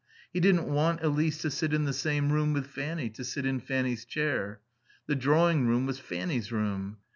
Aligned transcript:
He 0.33 0.39
didn't 0.39 0.65
want 0.67 1.03
Elise 1.03 1.37
to 1.43 1.51
sit 1.51 1.75
in 1.75 1.85
the 1.85 1.93
same 1.93 2.31
room 2.31 2.53
with 2.53 2.65
Fanny, 2.65 3.07
to 3.11 3.23
sit 3.23 3.45
in 3.45 3.59
Fanny's 3.59 4.03
chair. 4.03 4.59
The 5.05 5.13
drawing 5.15 5.67
room 5.67 5.85
was 5.85 5.99
Fanny's 5.99 6.51
room. 6.51 6.97